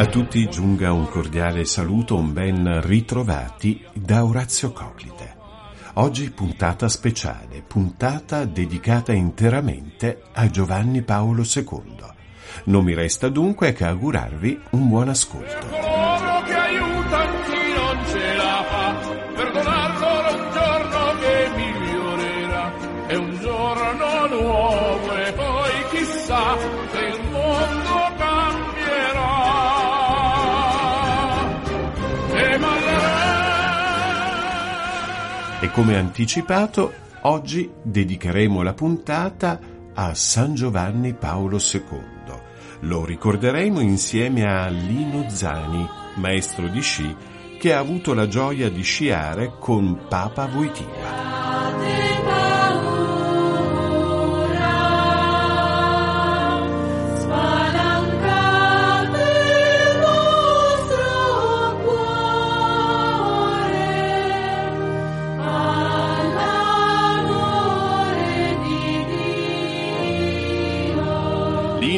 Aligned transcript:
A 0.00 0.06
tutti 0.06 0.48
giunga 0.48 0.92
un 0.92 1.06
cordiale 1.10 1.66
saluto, 1.66 2.16
un 2.16 2.32
ben 2.32 2.80
ritrovati 2.80 3.84
da 3.92 4.24
Orazio 4.24 4.72
Coclite. 4.72 5.36
Oggi 5.96 6.30
puntata 6.30 6.88
speciale, 6.88 7.60
puntata 7.60 8.46
dedicata 8.46 9.12
interamente 9.12 10.22
a 10.32 10.48
Giovanni 10.48 11.02
Paolo 11.02 11.42
II. 11.42 11.98
Non 12.64 12.82
mi 12.82 12.94
resta 12.94 13.28
dunque 13.28 13.74
che 13.74 13.84
augurarvi 13.84 14.58
un 14.70 14.88
buon 14.88 15.10
ascolto. 15.10 15.68
È 23.06 23.14
un 23.16 23.38
giorno 23.38 24.26
nuovo 24.28 25.14
e 25.14 25.32
poi 25.32 25.72
chissà 25.90 26.56
se 26.90 27.00
il 27.00 27.20
mondo 27.30 27.89
Come 35.72 35.96
anticipato, 35.96 36.92
oggi 37.22 37.70
dedicheremo 37.80 38.60
la 38.60 38.74
puntata 38.74 39.60
a 39.94 40.14
San 40.14 40.54
Giovanni 40.54 41.14
Paolo 41.14 41.58
II. 41.58 42.38
Lo 42.80 43.04
ricorderemo 43.04 43.78
insieme 43.78 44.44
a 44.44 44.66
Lino 44.66 45.28
Zani, 45.28 45.88
maestro 46.16 46.66
di 46.66 46.80
sci, 46.80 47.14
che 47.58 47.72
ha 47.72 47.78
avuto 47.78 48.14
la 48.14 48.26
gioia 48.26 48.68
di 48.68 48.82
sciare 48.82 49.52
con 49.60 50.06
Papa 50.08 50.46
Voitiva. 50.46 51.39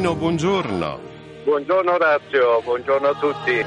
Lino, 0.03 0.17
buongiorno. 0.17 1.01
Buongiorno 1.45 1.93
Orazio, 1.93 2.61
buongiorno 2.63 3.07
a 3.07 3.15
tutti. 3.15 3.65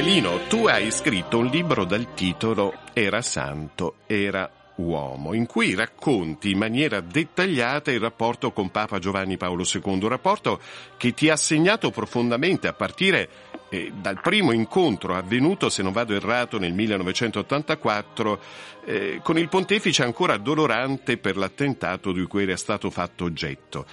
Lino, 0.00 0.46
tu 0.46 0.68
hai 0.68 0.92
scritto 0.92 1.38
un 1.38 1.46
libro 1.46 1.84
dal 1.84 2.14
titolo 2.14 2.72
Era 2.92 3.20
santo, 3.20 3.96
era 4.06 4.48
uomo, 4.76 5.34
in 5.34 5.46
cui 5.46 5.74
racconti 5.74 6.52
in 6.52 6.58
maniera 6.58 7.00
dettagliata 7.00 7.90
il 7.90 7.98
rapporto 7.98 8.52
con 8.52 8.70
Papa 8.70 9.00
Giovanni 9.00 9.36
Paolo 9.36 9.64
II, 9.64 9.80
un 9.84 10.08
rapporto 10.08 10.60
che 10.98 11.12
ti 11.14 11.28
ha 11.28 11.36
segnato 11.36 11.90
profondamente 11.90 12.68
a 12.68 12.74
partire 12.74 13.28
eh, 13.70 13.92
dal 14.00 14.20
primo 14.20 14.52
incontro 14.52 15.16
avvenuto, 15.16 15.68
se 15.68 15.82
non 15.82 15.92
vado 15.92 16.14
errato, 16.14 16.58
nel 16.58 16.72
1984, 16.72 18.40
eh, 18.84 19.20
con 19.22 19.36
il 19.36 19.48
pontefice 19.48 20.04
ancora 20.04 20.36
dolorante 20.36 21.16
per 21.16 21.36
l'attentato 21.36 22.12
di 22.12 22.22
cui 22.26 22.44
era 22.44 22.56
stato 22.56 22.88
fatto 22.90 23.24
oggetto. 23.24 23.86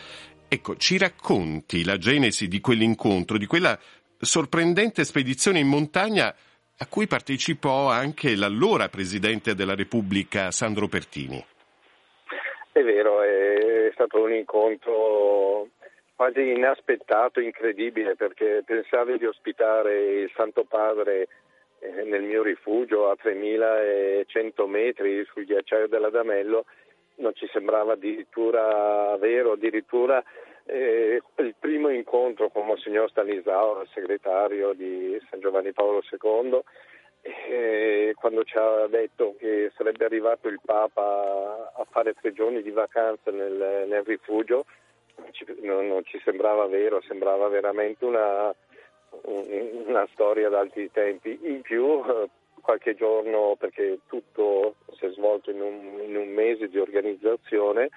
Ecco, 0.54 0.76
ci 0.76 0.98
racconti 0.98 1.86
la 1.86 1.98
genesi 1.98 2.50
di 2.50 2.60
quell'incontro, 2.60 3.38
di 3.38 3.46
quella 3.46 3.80
sorprendente 4.20 5.06
spedizione 5.06 5.60
in 5.60 5.68
montagna 5.68 6.28
a 6.28 6.88
cui 6.90 7.08
partecipò 7.08 7.88
anche 7.88 8.36
l'allora 8.36 8.90
Presidente 8.90 9.56
della 9.56 9.76
Repubblica 9.76 10.52
Sandro 10.52 10.90
Pertini. 10.90 11.42
È 12.74 12.82
vero, 12.84 13.22
è 13.22 13.92
stato 13.94 14.22
un 14.22 14.34
incontro 14.34 15.70
quasi 16.18 16.52
inaspettato, 16.52 17.40
incredibile, 17.40 18.18
perché 18.18 18.62
pensavo 18.66 19.16
di 19.16 19.26
ospitare 19.26 20.24
il 20.24 20.32
Santo 20.36 20.66
Padre 20.66 21.30
eh, 21.80 22.04
nel 22.04 22.24
mio 22.24 22.44
rifugio 22.44 23.10
a 23.10 23.16
3100 23.16 24.68
metri 24.68 25.24
sul 25.32 25.46
ghiacciaio 25.46 25.88
dell'Adamello 25.88 26.66
non 27.22 27.34
ci 27.36 27.48
sembrava 27.52 27.94
addirittura 27.94 29.16
vero, 29.18 29.54
addirittura 29.54 30.22
eh, 30.66 31.22
il 31.38 31.56
primo 31.58 31.90
incontro 31.90 32.50
con 32.50 32.66
Monsignor 32.66 33.10
Stanisao, 33.10 33.82
il 33.82 33.90
segretario 33.94 34.74
di 34.74 35.20
San 35.30 35.40
Giovanni 35.40 35.72
Paolo 35.72 36.02
II, 36.10 36.62
eh, 37.22 38.14
quando 38.16 38.44
ci 38.44 38.58
ha 38.58 38.88
detto 38.88 39.36
che 39.38 39.72
sarebbe 39.76 40.06
arrivato 40.06 40.48
il 40.48 40.60
Papa 40.64 41.72
a 41.76 41.86
fare 41.90 42.14
tre 42.14 42.34
giorni 42.34 42.62
di 42.62 42.72
vacanza 42.72 43.32
nel, 43.32 43.86
nel 43.88 44.04
rifugio, 44.04 44.66
ci, 45.32 45.46
non, 45.62 45.88
non, 45.88 46.04
ci 46.04 46.20
sembrava 46.24 46.66
vero, 46.66 47.02
sembrava 47.02 47.48
veramente 47.48 48.06
una, 48.06 48.54
una 49.24 50.08
storia 50.14 50.50
d'altri 50.50 50.90
tempi. 50.92 51.38
In 51.44 51.62
più 51.62 52.02
qualche 52.62 52.96
giorno 52.96 53.56
perché 53.58 54.00
tutto 54.08 54.76
si 54.94 55.06
è 55.06 55.10
svolto 55.12 55.52
in 55.52 55.62
un, 55.62 56.02
in 56.04 56.16
un 56.16 56.30
mese 56.30 56.70
di 56.70 56.80
organizzazione 56.80 57.90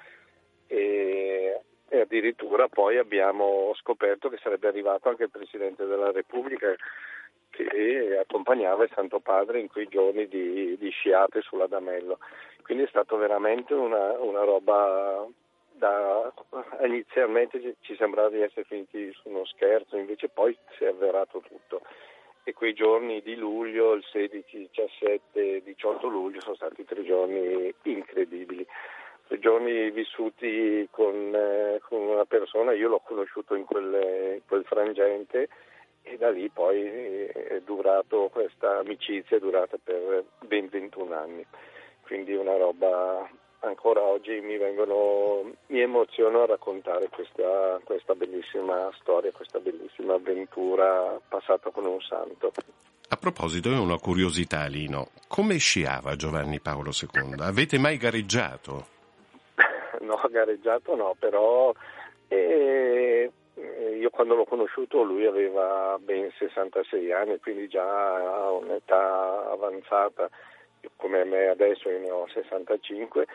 e, 0.67 1.61
e, 1.89 2.01
addirittura 2.01 2.69
poi 2.69 2.99
abbiamo 2.99 3.73
scoperto 3.77 4.29
che 4.29 4.39
sarebbe 4.43 4.69
arrivato 4.69 5.09
anche 5.09 5.25
il 5.25 5.31
Presidente 5.31 5.85
della 5.87 6.11
Repubblica 6.11 6.75
che 7.51 8.19
accompagnava 8.21 8.83
il 8.83 8.91
Santo 8.93 9.21
Padre 9.21 9.61
in 9.61 9.69
quei 9.69 9.87
giorni 9.89 10.27
di, 10.27 10.77
di 10.77 10.91
sciate 10.91 11.41
sull'Adamello. 11.41 12.19
Quindi 12.63 12.85
è 12.85 12.89
stato 12.89 13.17
veramente 13.17 13.75
una, 13.75 14.19
una 14.19 14.43
roba 14.43 15.25
da, 15.71 16.33
inizialmente 16.83 17.77
ci 17.81 17.95
sembrava 17.97 18.31
di 18.31 18.41
essere 18.41 18.65
finiti 18.65 19.13
su 19.13 19.29
uno 19.29 19.45
scherzo, 19.45 19.97
invece 19.97 20.29
poi 20.29 20.57
si 20.77 20.85
è 20.85 20.89
avverato 20.89 21.41
tutto 21.41 21.83
e 22.45 22.53
quei 22.53 22.75
giorni 22.75 23.23
di 23.23 23.37
luglio, 23.37 23.95
il 23.95 24.05
16, 24.05 24.69
17, 24.71 25.63
18 25.63 26.09
luglio 26.09 26.41
sono 26.43 26.55
stati 26.55 26.85
tre 26.85 27.03
giorni 27.03 27.75
incredibili, 27.85 28.67
tre 29.27 29.39
giorni 29.39 29.91
vissuti 29.91 30.87
con, 30.91 31.35
eh, 31.35 31.81
con 31.89 32.03
una 32.03 32.27
persona, 32.27 32.73
io 32.73 32.89
l'ho 32.89 33.01
conosciuto 33.03 33.55
in 33.55 33.65
quel, 33.65 34.35
in 34.35 34.43
quel, 34.47 34.65
frangente 34.65 35.49
e 36.03 36.19
da 36.19 36.31
lì 36.31 36.51
poi 36.51 36.83
è 36.83 37.63
durato 37.65 38.29
questa 38.31 38.79
amicizia, 38.79 39.39
è 39.39 39.41
durata 39.41 39.79
per 39.83 40.25
ben 40.41 40.69
21 40.69 41.15
anni, 41.15 41.47
quindi 42.03 42.35
una 42.35 42.59
roba 42.59 43.27
ancora 43.65 44.03
oggi 44.03 44.41
mi, 44.41 44.57
vengono, 44.57 45.53
mi 45.67 45.81
emoziono 45.81 46.43
a 46.43 46.47
raccontare 46.47 47.09
questa, 47.09 47.81
questa 47.85 48.15
bellissima 48.15 48.91
storia, 49.01 49.33
questa 49.33 49.59
bellissima 49.59 50.15
avventura 50.15 51.19
passata 51.29 51.71
con 51.71 51.87
un 51.87 52.01
santo. 52.01 52.53
A 53.09 53.17
proposito, 53.17 53.71
è 53.71 53.79
una 53.79 53.99
curiosità, 53.99 54.67
Lino. 54.67 55.09
Come 55.29 55.57
sciava 55.57 56.17
Giovanni 56.17 56.61
Paolo 56.61 56.91
II? 56.91 57.35
Avete 57.41 57.79
mai 57.79 57.97
gareggiato? 57.97 58.87
no, 60.01 60.21
gareggiato 60.31 60.97
no, 60.97 61.15
però 61.19 61.73
eh, 62.29 63.31
io 63.99 64.11
quando 64.11 64.35
l'ho 64.35 64.45
conosciuto 64.45 65.03
lui 65.03 65.27
aveva 65.27 65.97
ben 66.01 66.31
66 66.39 67.13
anni, 67.13 67.39
quindi 67.41 67.69
già 67.69 67.85
a 67.85 68.51
un'età 68.51 69.51
avanzata 69.51 70.29
come 70.97 71.25
me 71.25 71.49
adesso, 71.49 71.89
io 71.91 71.99
ne 71.99 72.11
ho 72.11 72.27
65, 72.29 73.27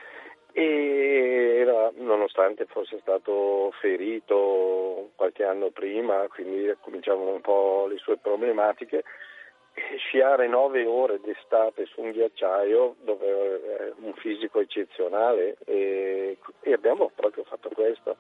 e 0.52 1.58
era, 1.60 1.92
nonostante 1.96 2.66
fosse 2.66 2.98
stato 3.02 3.72
ferito 3.80 5.12
qualche 5.16 5.44
anno 5.44 5.70
prima, 5.70 6.28
quindi 6.28 6.74
cominciavano 6.82 7.32
un 7.32 7.42
po' 7.42 7.86
le 7.88 7.98
sue 7.98 8.18
problematiche, 8.18 9.04
sciare 9.98 10.48
nove 10.48 10.86
ore 10.86 11.20
d'estate 11.22 11.86
su 11.86 12.02
un 12.02 12.12
ghiacciaio 12.12 12.96
dove 13.02 13.28
è 13.28 13.94
un 14.02 14.14
fisico 14.14 14.60
eccezionale 14.60 15.58
e, 15.66 16.38
e 16.62 16.74
abbiamo 16.74 17.12
proprio 17.16 17.44
fatto 17.44 17.70
questo. 17.70 18.18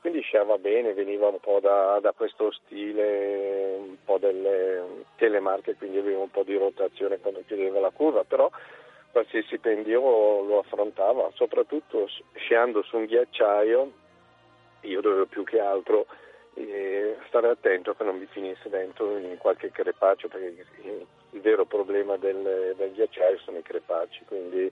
Quindi 0.00 0.22
sciava 0.22 0.56
bene, 0.56 0.94
veniva 0.94 1.28
un 1.28 1.40
po' 1.40 1.60
da, 1.60 1.98
da, 2.00 2.12
questo 2.12 2.50
stile, 2.52 3.76
un 3.76 3.96
po' 4.02 4.16
delle 4.16 5.04
telemarche, 5.16 5.76
quindi 5.76 5.98
aveva 5.98 6.22
un 6.22 6.30
po' 6.30 6.42
di 6.42 6.56
rotazione 6.56 7.18
quando 7.18 7.42
chiudeva 7.46 7.80
la 7.80 7.90
curva, 7.90 8.24
però 8.24 8.50
qualsiasi 9.12 9.58
pendio 9.58 10.00
lo 10.42 10.60
affrontava, 10.60 11.30
soprattutto 11.34 12.08
sciando 12.34 12.82
su 12.82 12.96
un 12.96 13.04
ghiacciaio, 13.04 13.92
io 14.82 15.00
dovevo 15.02 15.26
più 15.26 15.44
che 15.44 15.60
altro 15.60 16.06
eh, 16.54 17.18
stare 17.28 17.48
attento 17.48 17.94
che 17.94 18.04
non 18.04 18.16
mi 18.16 18.26
finisse 18.26 18.70
dentro 18.70 19.18
in 19.18 19.36
qualche 19.36 19.70
crepaccio, 19.70 20.28
perché 20.28 20.64
il 21.32 21.40
vero 21.40 21.64
problema 21.64 22.16
del, 22.16 22.74
del 22.76 22.92
ghiacciaio 22.92 23.38
sono 23.38 23.58
i 23.58 23.62
crepacci, 23.62 24.24
quindi 24.26 24.70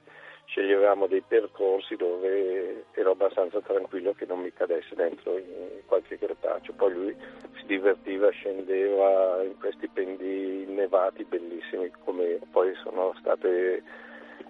sceglievamo 0.48 1.06
dei 1.06 1.22
percorsi 1.26 1.94
dove 1.96 2.84
ero 2.92 3.10
abbastanza 3.10 3.60
tranquillo 3.60 4.14
che 4.14 4.24
non 4.26 4.40
mi 4.40 4.52
cadesse 4.52 4.94
dentro 4.94 5.38
qualche 5.86 6.18
crepaccio. 6.18 6.72
Poi 6.72 6.92
lui 6.92 7.16
si 7.58 7.66
divertiva, 7.66 8.30
scendeva 8.30 9.42
in 9.42 9.58
questi 9.58 9.88
pendi 9.88 10.64
nevati 10.66 11.24
bellissimi 11.24 11.90
come 12.04 12.38
poi 12.50 12.74
sono 12.82 13.14
state, 13.20 13.82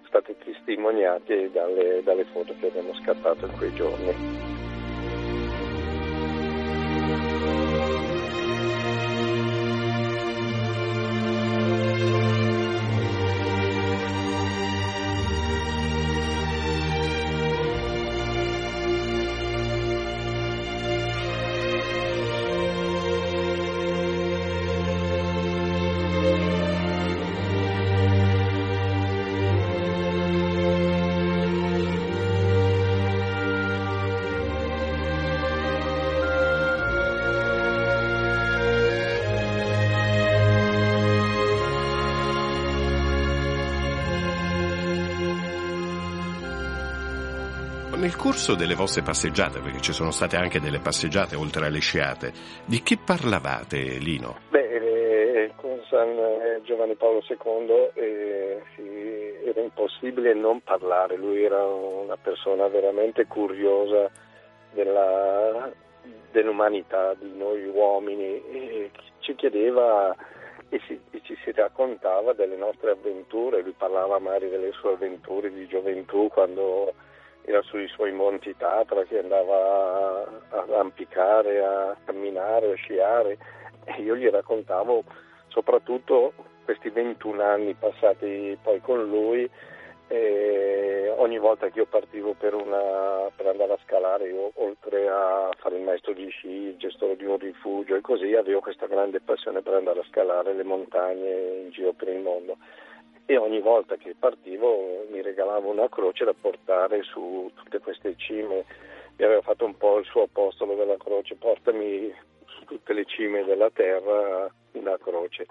state 0.07 0.37
testimoniate 0.37 1.51
dalle, 1.51 2.01
dalle 2.03 2.25
foto 2.25 2.55
che 2.59 2.67
abbiamo 2.67 2.93
scattato 2.95 3.45
in 3.45 3.57
quei 3.57 3.73
giorni. 3.73 4.48
Corso 48.19 48.53
delle 48.53 48.75
vostre 48.75 49.01
passeggiate, 49.01 49.61
perché 49.61 49.79
ci 49.79 49.93
sono 49.93 50.11
state 50.11 50.35
anche 50.35 50.59
delle 50.59 50.79
passeggiate 50.79 51.37
oltre 51.37 51.67
alle 51.67 51.79
sciate, 51.79 52.33
di 52.65 52.83
che 52.83 52.97
parlavate, 52.97 53.77
Lino? 53.97 54.39
Beh, 54.49 54.67
eh, 54.67 55.51
con 55.55 55.79
San 55.87 56.09
eh, 56.09 56.59
Giovanni 56.63 56.95
Paolo 56.95 57.23
II 57.25 57.91
eh, 57.93 58.61
sì, 58.75 59.47
era 59.47 59.61
impossibile 59.61 60.33
non 60.33 60.59
parlare, 60.59 61.15
lui 61.15 61.45
era 61.45 61.63
una 61.63 62.17
persona 62.17 62.67
veramente 62.67 63.25
curiosa 63.25 64.11
della, 64.73 65.71
dell'umanità, 66.31 67.13
di 67.13 67.31
noi 67.37 67.65
uomini, 67.67 68.43
e 68.51 68.91
ci 69.19 69.33
chiedeva 69.35 70.13
e, 70.67 70.81
si, 70.87 70.99
e, 71.11 71.21
ci 71.23 71.37
si 71.41 71.53
raccontava 71.53 72.33
delle 72.33 72.57
nostre 72.57 72.91
avventure, 72.91 73.61
lui 73.61 73.75
parlava 73.77 74.19
magari 74.19 74.49
delle 74.49 74.73
sue 74.73 74.91
avventure 74.91 75.53
di 75.53 75.65
gioventù 75.67 76.27
quando 76.27 76.93
era 77.43 77.61
sui 77.63 77.87
suoi 77.87 78.11
monti 78.11 78.55
Tatra 78.55 79.03
che 79.03 79.19
andava 79.19 80.23
a 80.23 80.27
arrampicare, 80.49 81.63
a 81.63 81.95
camminare, 82.05 82.71
a 82.71 82.75
sciare. 82.75 83.37
E 83.85 84.01
io 84.01 84.15
gli 84.15 84.27
raccontavo 84.27 85.03
soprattutto 85.47 86.33
questi 86.63 86.89
21 86.89 87.41
anni 87.41 87.73
passati 87.73 88.57
poi 88.61 88.79
con 88.81 89.03
lui 89.07 89.49
e 90.11 91.13
ogni 91.17 91.37
volta 91.37 91.69
che 91.69 91.79
io 91.79 91.85
partivo 91.85 92.33
per, 92.33 92.55
una, 92.55 93.29
per, 93.35 93.45
andare 93.45 93.73
a 93.73 93.79
scalare, 93.85 94.27
io 94.27 94.51
oltre 94.55 95.07
a 95.07 95.51
fare 95.57 95.77
il 95.77 95.83
maestro 95.83 96.13
di 96.13 96.27
sci, 96.29 96.47
il 96.47 96.77
gestore 96.77 97.15
di 97.15 97.25
un 97.25 97.37
rifugio 97.37 97.95
e 97.95 98.01
così, 98.01 98.33
avevo 98.33 98.59
questa 98.59 98.87
grande 98.87 99.19
passione 99.19 99.61
per 99.61 99.73
andare 99.73 99.99
a 99.99 100.05
scalare 100.09 100.53
le 100.53 100.63
montagne 100.63 101.61
in 101.63 101.69
giro 101.69 101.93
per 101.93 102.07
il 102.07 102.21
mondo 102.21 102.57
e 103.29 103.37
ogni 103.37 103.59
volta 103.59 103.95
che 103.95 104.15
partivo 104.17 105.05
mi 105.11 105.21
regalava 105.21 105.67
una 105.67 105.87
croce 105.87 106.25
da 106.25 106.33
portare 106.33 107.03
su 107.03 107.51
tutte 107.53 107.77
queste 107.77 108.15
cime. 108.17 108.65
Mi 109.17 109.23
aveva 109.23 109.43
fatto 109.43 109.65
un 109.65 109.77
po' 109.77 109.99
il 109.99 110.05
suo 110.05 110.23
apostolo 110.23 110.73
della 110.73 110.97
croce, 110.97 111.35
portami 111.35 112.11
su 112.45 112.65
tutte 112.65 112.91
le 112.93 113.05
cime 113.05 113.43
della 113.43 113.69
terra 113.69 114.51
una 114.71 114.97
croce. 114.97 115.45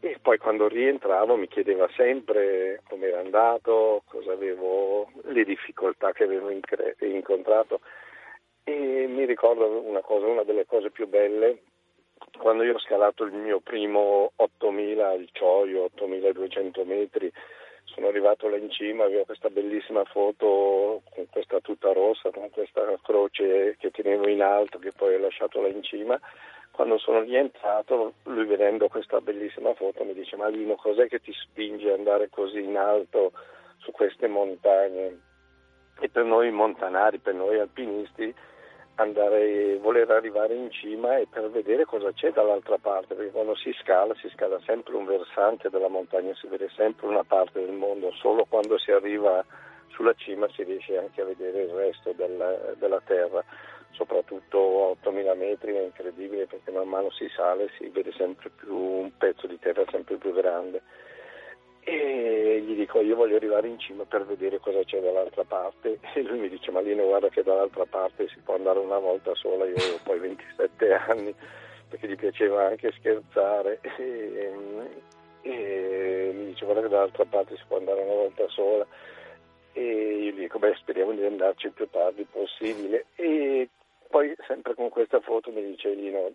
E 0.00 0.18
poi 0.20 0.38
quando 0.38 0.66
rientravo 0.66 1.36
mi 1.36 1.46
chiedeva 1.46 1.88
sempre 1.94 2.82
come 2.88 3.06
era 3.06 3.20
andato, 3.20 4.02
cosa 4.06 4.32
avevo, 4.32 5.08
le 5.26 5.44
difficoltà 5.44 6.10
che 6.10 6.24
avevo 6.24 6.50
incontrato. 6.50 7.82
E 8.64 9.06
mi 9.06 9.24
ricordo 9.26 9.80
una 9.80 10.00
cosa, 10.00 10.26
una 10.26 10.42
delle 10.42 10.66
cose 10.66 10.90
più 10.90 11.06
belle 11.06 11.60
quando 12.36 12.62
io 12.62 12.74
ho 12.74 12.78
scalato 12.78 13.24
il 13.24 13.32
mio 13.32 13.60
primo 13.60 14.32
8000 14.36 15.12
il 15.14 15.28
Cioio, 15.32 15.84
8200 15.84 16.84
metri, 16.84 17.32
sono 17.84 18.08
arrivato 18.08 18.48
là 18.48 18.56
in 18.56 18.70
cima, 18.70 19.04
avevo 19.04 19.24
questa 19.24 19.48
bellissima 19.48 20.04
foto 20.04 21.02
con 21.14 21.26
questa 21.30 21.60
tuta 21.60 21.92
rossa, 21.92 22.30
con 22.30 22.50
questa 22.50 22.82
croce 23.02 23.76
che 23.78 23.90
tenevo 23.90 24.28
in 24.28 24.42
alto, 24.42 24.78
che 24.78 24.92
poi 24.92 25.14
ho 25.14 25.18
lasciato 25.18 25.60
là 25.60 25.68
in 25.68 25.82
cima. 25.82 26.18
Quando 26.72 26.98
sono 26.98 27.20
rientrato, 27.20 28.14
lui 28.24 28.44
vedendo 28.44 28.88
questa 28.88 29.20
bellissima 29.20 29.72
foto 29.74 30.04
mi 30.04 30.12
dice 30.12 30.36
ma 30.36 30.48
Lino 30.48 30.74
cos'è 30.74 31.08
che 31.08 31.20
ti 31.20 31.32
spinge 31.32 31.90
ad 31.90 31.98
andare 31.98 32.28
così 32.28 32.62
in 32.62 32.76
alto 32.76 33.32
su 33.78 33.92
queste 33.92 34.26
montagne? 34.26 35.20
E 35.98 36.10
per 36.10 36.24
noi 36.24 36.50
montanari, 36.50 37.18
per 37.18 37.32
noi 37.32 37.58
alpinisti, 37.58 38.34
andare, 38.96 39.78
voler 39.78 40.10
arrivare 40.10 40.54
in 40.54 40.70
cima 40.70 41.16
e 41.16 41.26
per 41.28 41.50
vedere 41.50 41.84
cosa 41.84 42.12
c'è 42.12 42.32
dall'altra 42.32 42.78
parte, 42.78 43.14
perché 43.14 43.30
quando 43.30 43.54
si 43.54 43.72
scala 43.80 44.14
si 44.16 44.28
scala 44.30 44.58
sempre 44.64 44.96
un 44.96 45.04
versante 45.04 45.70
della 45.70 45.88
montagna, 45.88 46.34
si 46.34 46.46
vede 46.46 46.68
sempre 46.74 47.06
una 47.06 47.24
parte 47.24 47.60
del 47.60 47.74
mondo, 47.74 48.12
solo 48.12 48.44
quando 48.44 48.78
si 48.78 48.90
arriva 48.90 49.44
sulla 49.88 50.14
cima 50.14 50.48
si 50.50 50.62
riesce 50.62 50.98
anche 50.98 51.22
a 51.22 51.24
vedere 51.24 51.62
il 51.62 51.70
resto 51.70 52.12
della, 52.12 52.52
della 52.78 53.00
terra, 53.04 53.42
soprattutto 53.92 54.58
a 54.58 54.88
8000 54.90 55.34
metri 55.34 55.74
è 55.74 55.82
incredibile 55.82 56.46
perché 56.46 56.70
man 56.70 56.88
mano 56.88 57.10
si 57.10 57.28
sale 57.34 57.70
si 57.78 57.88
vede 57.88 58.12
sempre 58.12 58.50
più 58.50 58.74
un 58.74 59.10
pezzo 59.16 59.46
di 59.46 59.58
terra 59.58 59.84
sempre 59.90 60.16
più 60.16 60.32
grande 60.34 60.82
e 61.88 62.64
gli 62.66 62.74
dico 62.74 63.00
io 63.00 63.14
voglio 63.14 63.36
arrivare 63.36 63.68
in 63.68 63.78
cima 63.78 64.02
per 64.04 64.26
vedere 64.26 64.58
cosa 64.58 64.82
c'è 64.82 65.00
dall'altra 65.00 65.44
parte. 65.44 66.00
E 66.14 66.22
lui 66.22 66.40
mi 66.40 66.48
dice 66.48 66.72
ma 66.72 66.80
Lino 66.80 67.04
guarda 67.04 67.28
che 67.28 67.44
dall'altra 67.44 67.84
parte 67.84 68.26
si 68.26 68.40
può 68.40 68.56
andare 68.56 68.80
una 68.80 68.98
volta 68.98 69.32
sola, 69.36 69.66
io 69.66 69.76
avevo 69.76 69.98
poi 70.02 70.18
27 70.18 70.92
anni 71.06 71.32
perché 71.88 72.08
gli 72.08 72.16
piaceva 72.16 72.66
anche 72.66 72.92
scherzare. 72.98 73.80
E, 75.48 75.52
e 75.52 76.32
mi 76.34 76.46
dice 76.46 76.64
guarda 76.64 76.82
che 76.82 76.88
dall'altra 76.88 77.24
parte 77.24 77.56
si 77.56 77.62
può 77.68 77.76
andare 77.76 78.02
una 78.02 78.14
volta 78.14 78.48
sola. 78.48 78.84
E 79.72 79.80
io 79.80 80.32
gli 80.32 80.40
dico 80.40 80.58
beh 80.58 80.74
speriamo 80.74 81.12
di 81.12 81.24
andarci 81.24 81.66
il 81.66 81.72
più 81.72 81.88
tardi 81.88 82.26
possibile. 82.28 83.06
E 83.14 83.68
poi 84.08 84.34
sempre 84.48 84.74
con 84.74 84.88
questa 84.88 85.20
foto 85.20 85.52
mi 85.52 85.64
dice 85.64 85.90
Lino 85.90 86.32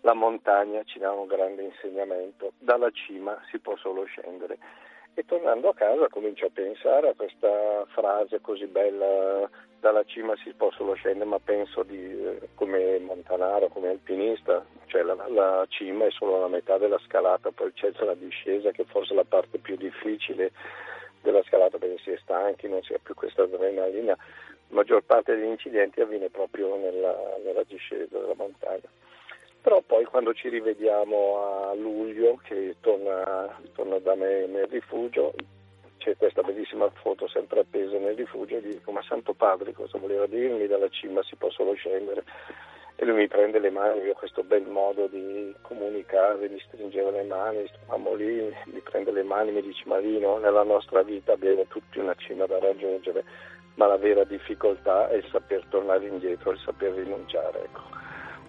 la 0.00 0.14
montagna 0.14 0.82
ci 0.84 0.98
dà 0.98 1.12
un 1.12 1.26
grande 1.26 1.62
insegnamento, 1.62 2.52
dalla 2.58 2.90
cima 2.90 3.38
si 3.50 3.58
può 3.58 3.76
solo 3.76 4.04
scendere 4.04 4.56
e 5.14 5.24
tornando 5.24 5.68
a 5.68 5.74
casa 5.74 6.08
comincio 6.08 6.46
a 6.46 6.50
pensare 6.52 7.08
a 7.08 7.14
questa 7.14 7.84
frase 7.88 8.40
così 8.40 8.66
bella, 8.66 9.48
dalla 9.78 10.02
cima 10.04 10.34
si 10.36 10.52
può 10.52 10.70
solo 10.72 10.94
scendere, 10.94 11.28
ma 11.28 11.38
penso 11.38 11.82
di, 11.82 11.98
eh, 11.98 12.48
come 12.54 12.98
montanaro, 12.98 13.68
come 13.68 13.90
alpinista, 13.90 14.64
cioè 14.86 15.02
la, 15.02 15.14
la, 15.28 15.64
cima 15.68 16.06
è 16.06 16.10
solo 16.10 16.40
la 16.40 16.48
metà 16.48 16.78
della 16.78 16.98
scalata, 17.04 17.52
poi 17.52 17.72
c'è 17.72 17.92
la 17.98 18.14
discesa 18.14 18.70
che 18.72 18.84
forse 18.84 19.12
è 19.12 19.16
la 19.16 19.24
parte 19.24 19.58
più 19.58 19.76
difficile 19.76 20.52
della 21.22 21.42
scalata 21.44 21.78
perché 21.78 21.98
si 22.02 22.10
è 22.10 22.18
stanchi, 22.22 22.68
non 22.68 22.82
si 22.82 22.92
ha 22.92 22.98
più 23.02 23.14
questa 23.14 23.42
adrenalina. 23.42 24.16
La 24.68 24.80
maggior 24.80 25.02
parte 25.04 25.36
degli 25.36 25.48
incidenti 25.48 26.00
avviene 26.00 26.28
proprio 26.28 26.76
nella, 26.76 27.14
nella 27.44 27.62
discesa 27.62 28.18
della 28.18 28.34
montagna 28.36 28.88
però 29.64 29.80
poi 29.80 30.04
quando 30.04 30.34
ci 30.34 30.50
rivediamo 30.50 31.70
a 31.70 31.74
luglio 31.74 32.38
che 32.42 32.76
torna, 32.80 33.48
torna 33.72 33.98
da 33.98 34.14
me 34.14 34.44
nel 34.44 34.66
rifugio 34.66 35.32
c'è 35.96 36.14
questa 36.18 36.42
bellissima 36.42 36.90
foto 37.00 37.26
sempre 37.28 37.60
appesa 37.60 37.96
nel 37.96 38.14
rifugio 38.14 38.56
e 38.56 38.60
gli 38.60 38.74
dico 38.74 38.92
ma 38.92 39.02
santo 39.08 39.32
padre 39.32 39.72
cosa 39.72 39.96
voleva 39.96 40.26
dirmi 40.26 40.66
dalla 40.66 40.90
cima 40.90 41.22
si 41.22 41.36
può 41.36 41.48
solo 41.48 41.72
scendere 41.72 42.24
e 42.96 43.06
lui 43.06 43.14
mi 43.14 43.26
prende 43.26 43.58
le 43.58 43.70
mani, 43.70 44.06
ho 44.06 44.12
questo 44.12 44.42
bel 44.42 44.66
modo 44.66 45.06
di 45.06 45.54
comunicare, 45.62 46.46
mi 46.46 46.60
stringeva 46.66 47.10
le 47.10 47.24
mani, 47.24 47.66
stavamo 47.66 48.12
lì, 48.14 48.54
mi 48.66 48.80
prende 48.80 49.12
le 49.12 49.22
mani, 49.22 49.50
mi 49.50 49.62
dice 49.62 49.82
Marino, 49.86 50.36
nella 50.36 50.62
nostra 50.62 51.02
vita 51.02 51.32
abbiamo 51.32 51.64
tutti 51.68 51.98
una 51.98 52.14
cima 52.14 52.46
da 52.46 52.60
raggiungere, 52.60 53.24
ma 53.74 53.86
la 53.86 53.96
vera 53.96 54.22
difficoltà 54.22 55.08
è 55.08 55.16
il 55.16 55.26
saper 55.32 55.64
tornare 55.70 56.06
indietro, 56.06 56.52
il 56.52 56.60
saper 56.60 56.92
rinunciare. 56.92 57.64
Ecco 57.64 58.03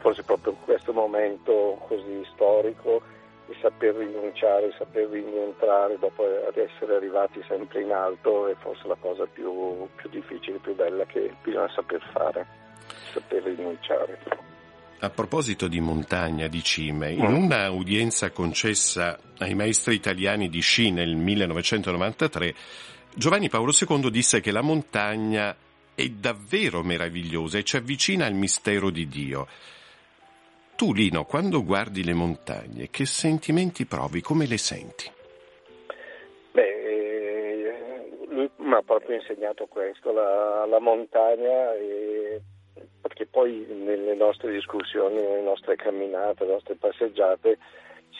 forse 0.05 0.21
proprio 0.21 0.53
in 0.53 0.59
questo 0.65 0.93
momento 0.93 1.81
così 1.87 2.23
storico 2.35 3.01
il 3.49 3.55
saper 3.59 3.95
rinunciare, 3.95 4.67
il 4.67 4.75
saper 4.77 5.09
rientrare 5.09 5.97
dopo 5.97 6.23
essere 6.53 6.95
arrivati 6.95 7.43
sempre 7.47 7.81
in 7.81 7.91
alto 7.91 8.47
è 8.47 8.53
forse 8.59 8.87
la 8.87 8.97
cosa 8.99 9.25
più, 9.25 9.87
più 9.95 10.09
difficile, 10.09 10.59
più 10.59 10.75
bella 10.75 11.05
che 11.05 11.33
bisogna 11.41 11.71
saper 11.73 12.07
fare, 12.11 12.45
saper 13.13 13.43
rinunciare. 13.45 14.19
A 14.99 15.09
proposito 15.09 15.67
di 15.67 15.79
montagna, 15.79 16.45
di 16.47 16.61
cime, 16.61 17.11
in 17.11 17.25
mm. 17.25 17.43
una 17.43 17.71
udienza 17.71 18.29
concessa 18.29 19.17
ai 19.39 19.55
maestri 19.55 19.95
italiani 19.95 20.49
di 20.49 20.61
sci 20.61 20.91
nel 20.91 21.15
1993, 21.15 22.53
Giovanni 23.15 23.49
Paolo 23.49 23.71
II 23.71 24.11
disse 24.11 24.39
che 24.39 24.51
la 24.51 24.61
montagna 24.61 25.55
è 25.95 26.07
davvero 26.09 26.83
meravigliosa 26.83 27.57
e 27.57 27.63
ci 27.63 27.77
avvicina 27.77 28.27
al 28.27 28.33
mistero 28.33 28.91
di 28.91 29.07
Dio. 29.07 29.47
Tu, 30.75 30.93
Lino, 30.93 31.23
quando 31.23 31.63
guardi 31.63 32.03
le 32.03 32.13
montagne, 32.13 32.89
che 32.89 33.05
sentimenti 33.05 33.85
provi? 33.85 34.19
Come 34.19 34.45
le 34.45 34.57
senti? 34.57 35.09
Beh, 36.51 36.61
eh, 36.61 38.09
lui 38.27 38.49
mi 38.57 38.73
ha 38.73 38.81
proprio 38.81 39.15
insegnato 39.15 39.67
questo, 39.67 40.11
la, 40.11 40.65
la 40.65 40.79
montagna, 40.79 41.73
e, 41.75 42.41
perché 42.99 43.25
poi 43.25 43.65
nelle 43.69 44.15
nostre 44.15 44.51
discussioni, 44.51 45.15
nelle 45.15 45.41
nostre 45.41 45.77
camminate, 45.77 46.41
nelle 46.41 46.55
nostre 46.55 46.75
passeggiate 46.75 47.57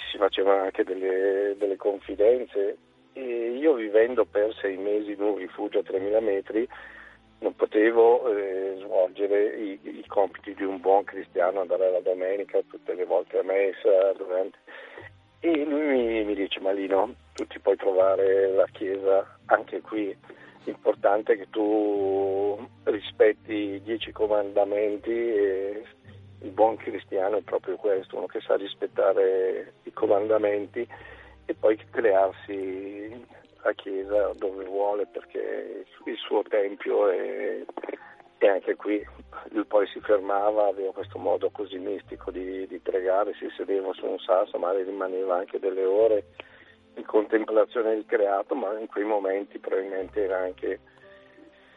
si 0.10 0.18
facevano 0.18 0.64
anche 0.64 0.86
delle, 0.86 1.56
delle 1.58 1.76
confidenze 1.76 2.78
e 3.12 3.50
io 3.58 3.74
vivendo 3.74 4.26
per 4.26 4.54
sei 4.62 4.78
mesi 4.78 5.12
in 5.12 5.22
un 5.22 5.36
rifugio 5.36 5.80
a 5.80 5.84
3000 5.84 6.20
metri 6.22 6.68
non 7.46 7.56
potevo 7.56 8.28
eh, 8.36 8.75
svolgere 8.80 9.56
i, 9.56 9.80
i, 9.84 10.04
compiti 10.08 10.56
di 10.56 10.64
un 10.64 10.80
buon 10.80 11.04
cristiano, 11.04 11.62
andare 11.62 11.86
alla 11.86 12.00
domenica 12.00 12.60
tutte 12.68 12.96
le 12.96 13.06
volte 13.06 13.38
a 13.38 13.44
messa. 13.44 14.14
Durante... 14.18 14.58
E 15.42 15.64
lui 15.64 15.86
mi, 15.86 16.24
mi 16.24 16.34
dice, 16.34 16.60
Malino, 16.60 17.14
tu 17.34 17.46
ti 17.46 17.60
puoi 17.60 17.75
trovare 17.75 18.50
la 18.50 18.66
Chiesa 18.72 19.38
anche 19.46 19.82
qui, 19.82 20.18
l'importante 20.64 21.34
è 21.34 21.38
che 21.38 21.48
tu 21.52 22.68
rispetti 22.86 23.54
i 23.54 23.82
dieci 23.84 24.12
comandamenti 24.12 25.12
e 25.12 25.84
il 26.42 26.50
buon 26.50 26.78
cristiano 26.78 27.38
è 27.38 27.42
proprio 27.42 27.75
questo, 27.75 28.18
uno 28.18 28.25
che 28.25 28.42
sa 28.42 28.56
rispettare 28.56 29.74
i 29.84 29.94
comandamenti 29.94 30.88
e 31.46 31.54
poi 31.54 31.78
crearsi 31.92 33.24
la 33.66 33.74
chiesa 33.74 34.32
dove 34.38 34.64
vuole 34.64 35.08
perché 35.08 35.86
il 36.06 36.18
suo 36.18 36.44
tempio 36.44 37.10
è, 37.10 37.66
e 38.38 38.48
anche 38.48 38.76
qui. 38.76 39.04
Lui 39.50 39.66
poi 39.66 39.88
si 39.88 40.00
fermava, 40.00 40.68
aveva 40.68 40.94
questo 40.94 41.18
modo 41.18 41.50
così 41.50 41.80
mistico 41.80 42.30
di, 42.30 42.68
di 42.68 42.80
pregare, 42.80 43.34
si 43.34 43.48
sedeva 43.58 43.92
su 43.94 44.06
un 44.06 44.20
sasso, 44.20 44.58
magari 44.60 44.84
rimaneva 44.84 45.38
anche 45.38 45.60
delle 45.60 45.84
ore 45.84 46.26
in 46.96 47.06
contemplazione 47.06 47.90
del 47.96 48.06
creato, 48.06 48.54
ma 48.54 48.78
in 48.80 48.88
quei 48.88 49.04
momenti 49.04 49.58
probabilmente 49.58 50.24
era 50.24 50.38
anche 50.38 50.80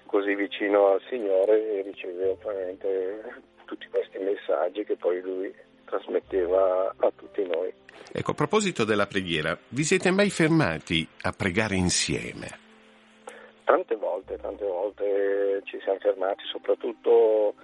così 0.06 0.34
vicino 0.34 0.88
al 0.88 1.02
Signore 1.08 1.78
e 1.78 1.82
riceveva 1.82 2.34
probabilmente 2.34 3.42
tutti 3.64 3.88
questi 3.88 4.18
messaggi 4.18 4.84
che 4.84 4.96
poi 4.96 5.20
lui 5.20 5.54
trasmetteva 5.88 6.94
a 6.96 7.12
tutti 7.14 7.44
noi. 7.46 7.72
Ecco, 8.12 8.30
a 8.30 8.34
proposito 8.34 8.84
della 8.84 9.06
preghiera, 9.06 9.56
vi 9.68 9.84
siete 9.84 10.10
mai 10.10 10.30
fermati 10.30 11.06
a 11.22 11.32
pregare 11.32 11.74
insieme? 11.74 12.66
Tante 13.64 13.96
volte, 13.96 14.38
tante 14.40 14.64
volte 14.64 15.60
ci 15.64 15.78
siamo 15.82 15.98
fermati, 15.98 16.42
soprattutto 16.50 17.54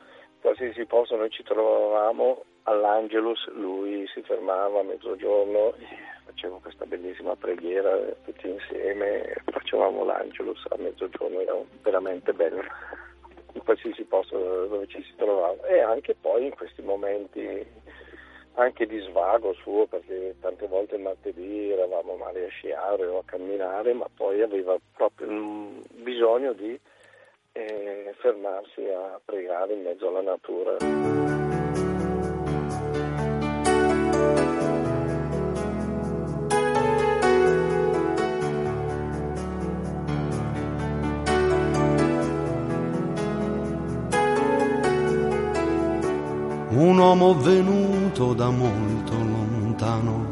qualsiasi 0.41 0.85
posto 0.85 1.17
noi 1.17 1.31
ci 1.31 1.43
trovavamo 1.43 2.45
all'Angelus, 2.65 3.49
lui 3.55 4.07
si 4.13 4.23
fermava 4.23 4.81
a 4.81 4.83
mezzogiorno 4.83 5.75
e 5.77 5.87
faceva 6.27 6.59
questa 6.61 6.85
bellissima 6.85 7.35
preghiera 7.37 7.97
tutti 8.25 8.49
insieme, 8.49 9.35
facevamo 9.47 10.05
l'Angelus 10.05 10.63
a 10.69 10.77
mezzogiorno, 10.77 11.41
era 11.41 11.57
veramente 11.83 12.33
bello 12.33 12.63
in 13.55 13.63
qualsiasi 13.63 14.03
posto 14.05 14.37
dove 14.67 14.87
ci 14.89 15.03
si 15.03 15.15
trovava 15.17 15.67
e 15.67 15.81
anche 15.81 16.15
poi 16.21 16.47
in 16.47 16.55
questi 16.55 16.83
momenti 16.83 17.65
anche 18.55 18.87
di 18.87 18.99
svago 19.01 19.53
suo 19.55 19.87
perché 19.87 20.37
tante 20.41 20.67
volte 20.67 20.97
il 20.97 21.03
martedì 21.03 21.71
eravamo 21.71 22.15
male 22.17 22.47
a 22.47 22.49
sciare 22.49 23.07
o 23.07 23.19
a 23.19 23.23
camminare 23.25 23.93
ma 23.93 24.07
poi 24.15 24.43
aveva 24.43 24.77
proprio 24.97 25.29
bisogno 25.91 26.53
di 26.53 26.79
eh, 27.53 28.15
fermarsi 28.19 28.85
a 28.89 29.21
pregare 29.25 29.75
in 29.75 29.83
mezzo 29.83 30.09
alla 30.09 30.23
natura. 30.23 30.77
un 46.77 46.99
uomo 46.99 47.35
venuto 47.35 47.84
da 48.15 48.49
molto 48.49 49.13
lontano. 49.13 50.27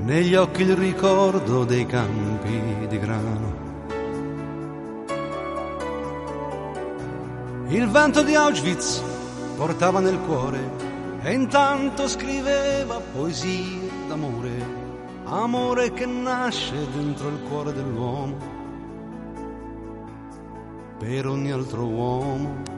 Negli 0.00 0.34
occhi 0.34 0.60
il 0.60 0.76
ricordo 0.76 1.64
dei 1.64 1.86
campi 1.86 2.86
di 2.86 2.98
grano. 2.98 3.66
Il 7.68 7.88
vento 7.88 8.22
di 8.22 8.34
Auschwitz 8.34 9.02
portava 9.56 10.00
nel 10.00 10.18
cuore 10.20 10.70
e 11.22 11.32
intanto 11.32 12.08
scriveva 12.08 13.00
poesie 13.00 13.88
d'amore, 14.06 14.66
amore 15.24 15.92
che 15.94 16.04
nasce 16.04 16.76
dentro 16.94 17.28
il 17.28 17.40
cuore 17.48 17.72
dell'uomo 17.72 18.36
per 20.98 21.26
ogni 21.26 21.50
altro 21.50 21.86
uomo. 21.86 22.77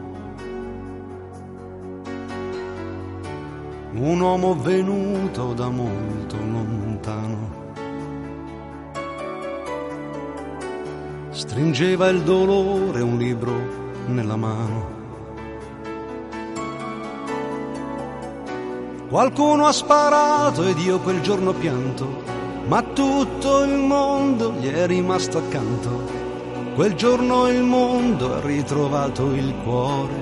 Un 3.93 4.21
uomo 4.21 4.55
venuto 4.55 5.53
da 5.53 5.69
molto 5.69 6.37
lontano. 6.37 7.59
Stringeva 11.31 12.09
il 12.09 12.23
dolore 12.23 13.01
un 13.01 13.19
libro 13.19 13.53
nella 14.07 14.37
mano. 14.37 14.99
Qualcuno 19.09 19.67
ha 19.67 19.73
sparato 19.73 20.65
ed 20.67 20.79
io 20.79 21.01
quel 21.01 21.21
giorno 21.21 21.53
pianto, 21.53 22.23
ma 22.69 22.83
tutto 22.83 23.65
il 23.65 23.75
mondo 23.75 24.53
gli 24.53 24.69
è 24.69 24.87
rimasto 24.87 25.39
accanto 25.39 26.21
Quel 26.75 26.95
giorno 26.95 27.49
il 27.49 27.63
mondo 27.63 28.35
ha 28.35 28.41
ritrovato 28.41 29.35
il 29.35 29.53
cuore, 29.65 30.15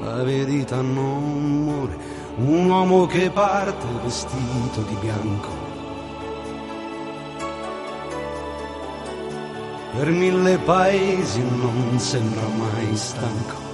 la 0.00 0.22
verità 0.22 0.80
non 0.80 1.64
muore, 1.80 1.96
un 2.36 2.68
uomo 2.68 3.06
che 3.06 3.30
parte 3.30 3.86
vestito 4.02 4.82
di 4.82 4.94
bianco. 5.00 5.68
Per 9.96 10.10
mille 10.10 10.58
paesi 10.58 11.42
non 11.42 11.98
sembra 11.98 12.42
mai 12.46 12.96
stanco. 12.96 13.68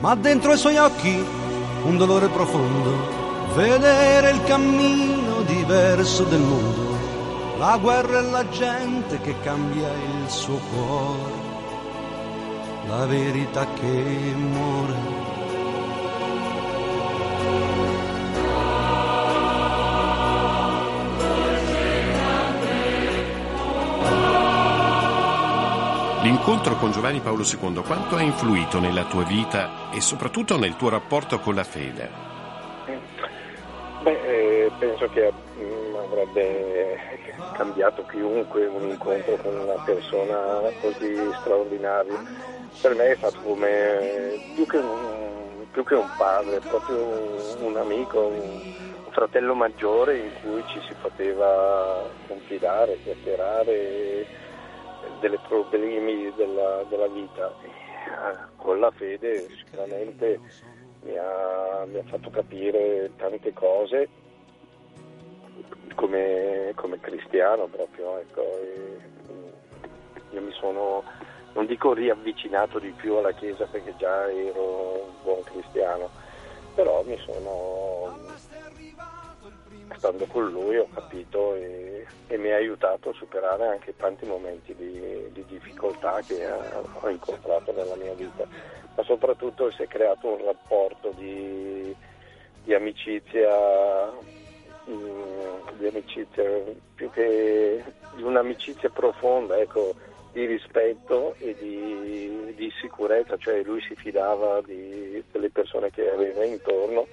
Ma 0.00 0.14
dentro 0.14 0.52
i 0.52 0.56
suoi 0.56 0.76
occhi 0.76 1.24
un 1.82 1.96
dolore 1.96 2.28
profondo, 2.28 3.54
vedere 3.54 4.30
il 4.30 4.42
cammino 4.44 5.42
diverso 5.42 6.24
del 6.24 6.40
mondo 6.40 6.90
la 7.60 7.76
guerra 7.76 8.20
e 8.20 8.22
la 8.22 8.48
gente 8.48 9.20
che 9.20 9.34
cambia 9.42 9.86
il 9.92 10.30
suo 10.30 10.58
cuore, 10.72 11.39
la 12.90 13.06
verità 13.06 13.64
che 13.72 14.34
muore. 14.36 14.94
L'incontro 26.22 26.76
con 26.76 26.90
Giovanni 26.90 27.20
Paolo 27.20 27.44
II 27.44 27.82
quanto 27.86 28.16
ha 28.16 28.22
influito 28.22 28.80
nella 28.80 29.04
tua 29.04 29.22
vita 29.22 29.90
e 29.92 30.00
soprattutto 30.00 30.58
nel 30.58 30.76
tuo 30.76 30.88
rapporto 30.88 31.38
con 31.38 31.54
la 31.54 31.64
fede? 31.64 32.10
Beh, 34.02 34.64
eh, 34.64 34.70
penso 34.78 35.08
che 35.10 35.30
mh, 35.30 35.79
avrebbe 36.20 36.98
cambiato 37.54 38.04
chiunque 38.06 38.66
un 38.66 38.88
incontro 38.88 39.36
con 39.36 39.54
una 39.54 39.82
persona 39.84 40.70
così 40.80 41.16
straordinaria. 41.40 42.22
Per 42.80 42.94
me 42.94 43.10
è 43.10 43.16
stato 43.16 43.38
come 43.40 44.52
più 44.54 44.66
che 44.66 44.76
un, 44.76 45.66
più 45.72 45.84
che 45.84 45.94
un 45.94 46.08
padre, 46.16 46.60
proprio 46.60 47.56
un, 47.60 47.76
amico, 47.76 48.26
un, 48.26 48.88
fratello 49.10 49.54
maggiore 49.54 50.18
in 50.18 50.30
cui 50.40 50.62
ci 50.68 50.80
si 50.86 50.94
poteva 51.00 52.08
confidare, 52.28 52.96
chiacchierare 53.02 54.26
dei 55.18 55.38
problemi 55.48 56.32
della, 56.36 56.84
della 56.88 57.08
vita. 57.08 57.52
Con 58.56 58.76
quella 58.76 58.90
fede 58.92 59.48
sicuramente 59.64 60.40
mi 61.02 61.16
ha, 61.16 61.84
mi 61.86 61.98
ha 61.98 62.04
fatto 62.04 62.30
capire 62.30 63.10
tante 63.16 63.52
cose 63.52 64.08
come, 66.00 66.72
come 66.76 66.98
cristiano 66.98 67.66
proprio. 67.66 68.18
Ecco, 68.18 68.42
io 70.30 70.40
mi 70.40 70.52
sono, 70.52 71.04
non 71.52 71.66
dico 71.66 71.92
riavvicinato 71.92 72.78
di 72.78 72.90
più 72.92 73.16
alla 73.16 73.32
Chiesa 73.32 73.66
perché 73.66 73.94
già 73.98 74.30
ero 74.30 75.04
un 75.04 75.22
buon 75.22 75.42
cristiano, 75.42 76.08
però 76.74 77.02
mi 77.04 77.18
sono, 77.18 78.18
stando 79.96 80.24
con 80.24 80.50
lui 80.50 80.78
ho 80.78 80.88
capito 80.94 81.54
e, 81.54 82.06
e 82.28 82.38
mi 82.38 82.50
ha 82.50 82.56
aiutato 82.56 83.10
a 83.10 83.14
superare 83.14 83.66
anche 83.66 83.94
tanti 83.96 84.24
momenti 84.24 84.74
di, 84.74 85.30
di 85.32 85.44
difficoltà 85.46 86.22
che 86.26 86.48
ho 86.48 87.08
incontrato 87.10 87.72
nella 87.72 87.96
mia 87.96 88.14
vita, 88.14 88.46
ma 88.94 89.02
soprattutto 89.02 89.70
si 89.72 89.82
è 89.82 89.86
creato 89.86 90.28
un 90.28 90.44
rapporto 90.46 91.12
di, 91.14 91.94
di 92.64 92.72
amicizia 92.72 94.10
mm, 94.10 94.39
di 95.78 95.86
amicizia 95.86 96.44
più 96.94 97.10
che 97.10 97.82
di 98.14 98.22
un'amicizia 98.22 98.88
profonda 98.90 99.58
ecco 99.58 99.94
di 100.32 100.46
rispetto 100.46 101.34
e 101.38 101.56
di, 101.58 102.54
di, 102.54 102.72
sicurezza, 102.80 103.36
cioè 103.36 103.62
lui 103.62 103.80
si 103.80 103.94
fidava 103.96 104.60
di, 104.62 105.22
delle 105.32 105.50
persone 105.50 105.90
che 105.90 106.08
aveva 106.08 106.44
intorno 106.44 107.06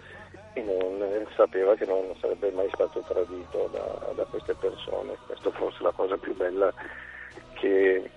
e 0.54 0.62
non, 0.62 1.28
sapeva 1.36 1.76
che 1.76 1.86
non 1.86 2.16
sarebbe 2.20 2.52
mai 2.52 2.70
stato 2.74 3.04
tradito 3.08 3.70
da, 3.72 4.14
da 4.14 4.24
queste 4.26 4.54
persone. 4.54 5.18
Questa 5.26 5.52
forse 5.52 5.82
la 5.82 5.92
cosa 5.92 6.18
più 6.18 6.36
bella 6.36 6.72
che, 7.54 8.10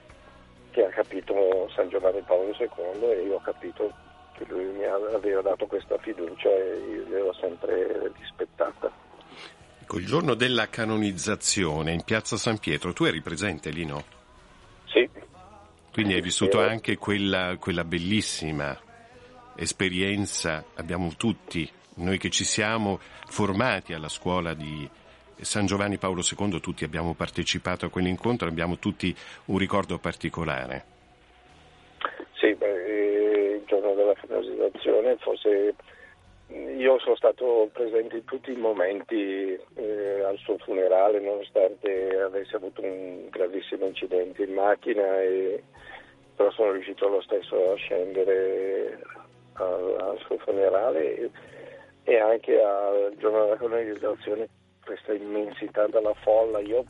che, 0.71 0.85
ha 0.85 0.90
capito 0.90 1.69
San 1.75 1.88
Giovanni 1.88 2.21
Paolo 2.21 2.55
II 2.59 3.11
e 3.11 3.23
io 3.23 3.37
ho 3.37 3.40
capito 3.40 3.90
che 4.35 4.45
lui 4.49 4.64
mi 4.64 4.85
aveva 4.85 5.40
dato 5.40 5.67
questa 5.67 5.97
fiducia 5.99 6.50
e 6.50 6.76
io 6.90 7.05
gliel'ho 7.05 7.33
sempre 7.35 8.11
rispettata. 8.19 9.10
Il 9.93 10.07
giorno 10.07 10.35
della 10.35 10.69
canonizzazione 10.69 11.93
in 11.93 12.05
piazza 12.05 12.37
San 12.37 12.59
Pietro, 12.59 12.93
tu 12.93 13.05
eri 13.05 13.21
presente 13.21 13.71
lì, 13.71 13.85
no? 13.85 14.05
Sì. 14.87 15.09
Quindi 15.93 16.15
hai 16.15 16.21
vissuto 16.21 16.61
anche 16.61 16.97
quella, 16.97 17.57
quella 17.59 17.85
bellissima 17.85 18.79
esperienza, 19.57 20.65
abbiamo 20.75 21.13
tutti, 21.17 21.69
noi 21.97 22.19
che 22.19 22.31
ci 22.31 22.45
siamo 22.45 23.01
formati 23.27 23.93
alla 23.93 24.09
scuola 24.09 24.55
di 24.55 24.89
San 25.41 25.67
Giovanni 25.67 25.99
Paolo 25.99 26.23
II, 26.23 26.61
tutti 26.61 26.85
abbiamo 26.85 27.15
partecipato 27.15 27.87
a 27.87 27.91
quell'incontro, 27.91 28.49
abbiamo 28.49 28.79
tutti 28.79 29.15
un 29.47 29.59
ricordo 29.59 29.99
particolare. 29.99 30.85
Sì, 32.35 32.55
beh, 32.55 33.57
il 33.57 33.63
giorno 33.67 33.95
della 33.95 34.15
finalizzazione 34.15 35.17
forse 35.19 35.75
io 36.52 36.99
sono 36.99 37.14
stato 37.14 37.69
presente 37.73 38.16
in 38.16 38.25
tutti 38.25 38.50
i 38.52 38.57
momenti 38.57 39.59
eh, 39.75 40.23
al 40.23 40.37
suo 40.38 40.59
funerale, 40.59 41.21
nonostante 41.21 42.19
avesse 42.19 42.57
avuto 42.57 42.83
un 42.83 43.28
gravissimo 43.28 43.87
incidente 43.87 44.42
in 44.42 44.54
macchina, 44.54 45.21
e, 45.21 45.62
però 46.35 46.50
sono 46.50 46.73
riuscito 46.73 47.07
lo 47.09 47.21
stesso 47.21 47.73
a 47.73 47.76
scendere 47.76 48.99
al, 49.54 49.97
al 50.00 50.19
suo 50.25 50.38
funerale 50.38 51.16
e, 51.16 51.30
e 52.04 52.19
anche 52.19 52.61
al 52.61 53.14
giorno 53.19 53.45
della 53.45 53.57
canonizzazione 53.57 54.49
questa 54.85 55.12
immensità 55.12 55.87
della 55.87 56.14
folla. 56.14 56.59
Io 56.61 56.85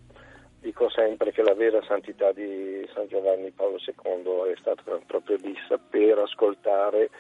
dico 0.61 0.88
sempre 0.88 1.33
che 1.33 1.43
la 1.43 1.55
vera 1.55 1.83
santità 1.83 2.33
di 2.33 2.88
San 2.95 3.09
Giovanni 3.09 3.50
Paolo 3.50 3.79
II 3.85 4.52
è 4.52 4.57
stata 4.59 4.83
proprio 5.07 5.37
di 5.37 5.55
saper 5.69 6.19
ascoltare 6.19 7.11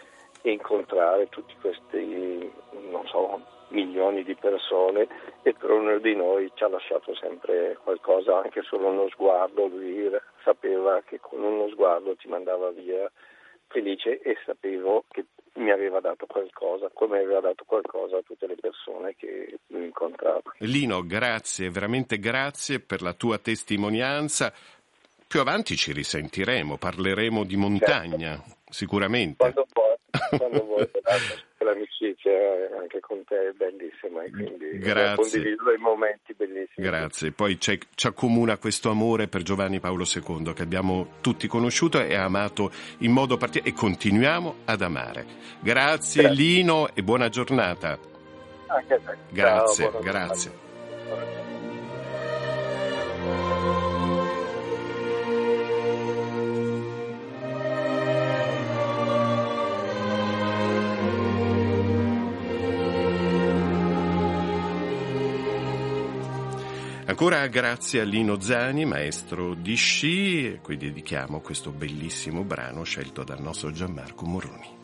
incontrare 0.42 1.28
tutti 1.28 1.54
questi, 1.60 2.50
non 2.90 3.06
so, 3.06 3.40
milioni 3.70 4.22
di 4.24 4.34
persone 4.34 5.06
e 5.42 5.54
per 5.54 5.70
ognuno 5.70 5.98
di 5.98 6.14
noi 6.14 6.50
ci 6.54 6.64
ha 6.64 6.68
lasciato 6.68 7.14
sempre 7.14 7.78
qualcosa, 7.82 8.40
anche 8.42 8.62
solo 8.62 8.88
uno 8.88 9.08
sguardo, 9.08 9.66
lui 9.66 10.10
sapeva 10.42 11.02
che 11.02 11.20
con 11.20 11.42
uno 11.42 11.68
sguardo 11.68 12.16
ti 12.16 12.28
mandava 12.28 12.70
via 12.70 13.10
felice 13.68 14.20
e 14.20 14.36
sapevo 14.44 15.04
che 15.08 15.26
mi 15.54 15.70
aveva 15.70 16.00
dato 16.00 16.26
qualcosa, 16.26 16.90
come 16.92 17.18
aveva 17.18 17.40
dato 17.40 17.64
qualcosa 17.64 18.18
a 18.18 18.22
tutte 18.22 18.46
le 18.46 18.56
persone 18.56 19.14
che 19.16 19.58
mi 19.68 19.86
incontravo. 19.86 20.42
Lino, 20.58 21.04
grazie, 21.04 21.70
veramente 21.70 22.18
grazie 22.18 22.80
per 22.80 23.02
la 23.02 23.12
tua 23.12 23.38
testimonianza. 23.38 24.52
Più 25.26 25.40
avanti 25.40 25.76
ci 25.76 25.92
risentiremo, 25.92 26.76
parleremo 26.76 27.44
di 27.44 27.56
montagna, 27.56 28.36
certo. 28.36 28.56
sicuramente. 28.68 29.36
Quando 29.36 29.66
vuoi 29.72 29.89
quando 30.36 30.64
vuoi, 30.64 30.88
l'amicizia 31.58 32.32
anche 32.80 33.00
con 33.00 33.22
te 33.24 33.48
è 33.48 33.52
bellissima 33.52 34.22
e 34.24 34.30
quindi 34.30 34.78
Grazie. 34.78 35.16
condivido 35.16 35.64
dei 35.64 35.78
momenti 35.78 36.34
bellissimi. 36.34 36.86
Grazie, 36.86 37.32
poi 37.32 37.58
ci 37.60 37.78
accomuna 38.02 38.58
questo 38.58 38.90
amore 38.90 39.28
per 39.28 39.42
Giovanni 39.42 39.80
Paolo 39.80 40.04
II 40.04 40.52
che 40.52 40.62
abbiamo 40.62 41.14
tutti 41.20 41.46
conosciuto 41.46 42.02
e 42.02 42.14
amato 42.14 42.70
in 42.98 43.12
modo 43.12 43.36
particolare 43.36 43.74
e 43.74 43.78
continuiamo 43.78 44.54
ad 44.64 44.82
amare. 44.82 45.24
Grazie, 45.60 46.22
grazie. 46.22 46.30
Lino 46.30 46.88
e 46.94 47.02
buona 47.02 47.28
giornata. 47.28 47.98
Anche 48.66 48.94
a 48.94 48.98
te. 48.98 49.16
Grazie, 49.30 49.90
Ciao, 49.90 50.00
grazie. 50.00 51.38
Ancora 67.22 67.48
grazie 67.48 68.00
a 68.00 68.04
Lino 68.04 68.40
Zani, 68.40 68.86
maestro 68.86 69.52
di 69.52 69.74
sci, 69.74 70.54
a 70.56 70.60
cui 70.62 70.78
dedichiamo 70.78 71.40
questo 71.40 71.70
bellissimo 71.70 72.44
brano 72.44 72.82
scelto 72.82 73.24
dal 73.24 73.42
nostro 73.42 73.70
Gianmarco 73.70 74.24
Moroni. 74.24 74.79